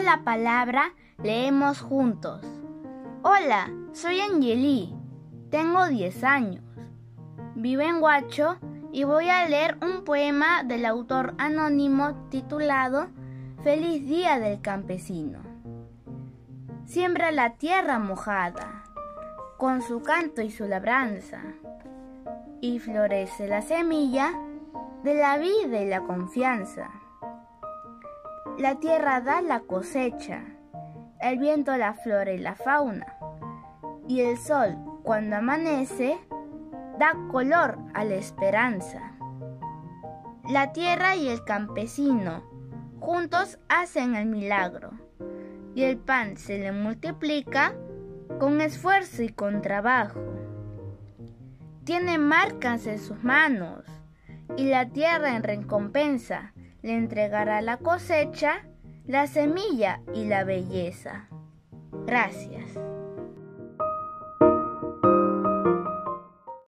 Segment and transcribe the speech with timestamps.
[0.00, 2.40] la palabra, leemos juntos.
[3.22, 4.92] Hola, soy Angeli,
[5.50, 6.64] tengo 10 años.
[7.54, 8.58] Vivo en Huacho
[8.92, 13.08] y voy a leer un poema del autor anónimo titulado
[13.62, 15.38] Feliz Día del Campesino.
[16.86, 18.84] Siembra la tierra mojada
[19.58, 21.40] con su canto y su labranza
[22.60, 24.32] y florece la semilla
[25.04, 27.03] de la vida y la confianza.
[28.58, 30.44] La tierra da la cosecha,
[31.20, 33.16] el viento la flora y la fauna,
[34.06, 36.16] y el sol, cuando amanece,
[36.96, 39.16] da color a la esperanza.
[40.48, 42.44] La tierra y el campesino
[43.00, 44.92] juntos hacen el milagro,
[45.74, 47.74] y el pan se le multiplica
[48.38, 50.22] con esfuerzo y con trabajo.
[51.82, 53.84] Tiene marcas en sus manos,
[54.56, 58.66] y la tierra en recompensa le entregará la cosecha,
[59.06, 61.30] la semilla y la belleza.
[62.06, 62.78] Gracias.